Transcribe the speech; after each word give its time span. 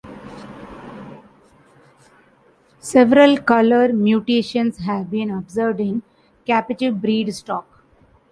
Several 2.79 3.37
colour 3.43 3.93
mutations 3.93 4.79
have 4.79 5.11
been 5.11 5.29
observed 5.29 5.79
in 5.79 6.01
captive-bred 6.43 7.31
stock. 7.35 7.83